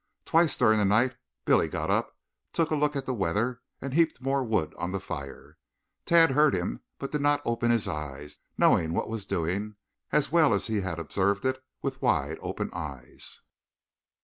Twice 0.25 0.57
during 0.57 0.79
the 0.79 0.83
night 0.85 1.15
Billy 1.45 1.67
got 1.67 1.91
up, 1.91 2.17
took 2.53 2.71
a 2.71 2.75
look 2.75 2.95
at 2.95 3.05
the 3.05 3.13
weather, 3.13 3.61
and 3.79 3.93
heaped 3.93 4.19
more 4.19 4.43
wood 4.43 4.73
on 4.79 4.91
the 4.93 4.99
fire. 4.99 5.59
Tad 6.07 6.31
heard 6.31 6.55
him, 6.55 6.81
but 6.97 7.11
did 7.11 7.21
not 7.21 7.39
open 7.45 7.69
his 7.69 7.87
eyes, 7.87 8.39
knowing 8.57 8.93
what 8.93 9.09
was 9.09 9.25
doing, 9.27 9.75
as 10.11 10.31
well 10.31 10.55
as 10.55 10.63
if 10.69 10.73
he 10.73 10.81
had 10.81 10.97
observed 10.97 11.45
it 11.45 11.63
with 11.83 12.01
wide 12.01 12.39
open 12.41 12.71
eyes. 12.73 13.41